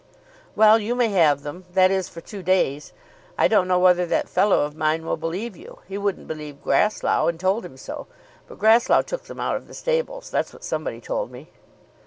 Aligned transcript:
"Well, 0.55 0.79
you 0.79 0.95
may 0.95 1.09
have 1.09 1.43
them; 1.43 1.65
that 1.75 1.91
is, 1.91 2.09
for 2.09 2.21
two 2.21 2.41
days. 2.41 2.91
I 3.37 3.47
don't 3.47 3.67
know 3.67 3.77
whether 3.77 4.07
that 4.07 4.27
fellow 4.27 4.61
of 4.61 4.75
mine 4.75 5.05
will 5.05 5.15
believe 5.15 5.55
you. 5.55 5.77
He 5.87 5.95
wouldn't 5.95 6.27
believe 6.27 6.63
Grasslough, 6.63 7.27
and 7.27 7.39
told 7.39 7.63
him 7.65 7.77
so. 7.77 8.07
But 8.47 8.57
Grasslough 8.57 9.03
took 9.05 9.25
them 9.25 9.39
out 9.39 9.57
of 9.57 9.67
the 9.67 9.75
stables. 9.75 10.31
That's 10.31 10.53
what 10.53 10.63
somebody 10.63 11.01
told 11.01 11.29
me." 11.29 11.51